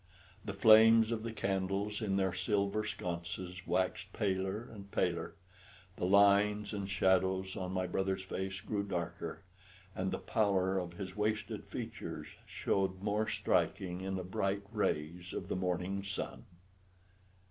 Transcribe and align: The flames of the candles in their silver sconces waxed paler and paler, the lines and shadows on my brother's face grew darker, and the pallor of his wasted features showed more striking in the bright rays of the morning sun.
The 0.43 0.53
flames 0.55 1.11
of 1.11 1.21
the 1.21 1.31
candles 1.31 2.01
in 2.01 2.15
their 2.15 2.33
silver 2.33 2.83
sconces 2.83 3.61
waxed 3.67 4.11
paler 4.13 4.67
and 4.73 4.89
paler, 4.89 5.35
the 5.95 6.07
lines 6.07 6.73
and 6.73 6.89
shadows 6.89 7.55
on 7.55 7.71
my 7.71 7.85
brother's 7.85 8.23
face 8.23 8.61
grew 8.61 8.81
darker, 8.81 9.41
and 9.95 10.09
the 10.09 10.17
pallor 10.17 10.79
of 10.79 10.93
his 10.93 11.15
wasted 11.15 11.65
features 11.65 12.25
showed 12.47 13.03
more 13.03 13.27
striking 13.29 14.01
in 14.01 14.15
the 14.15 14.23
bright 14.23 14.63
rays 14.71 15.33
of 15.35 15.49
the 15.49 15.55
morning 15.55 16.03
sun. 16.03 16.45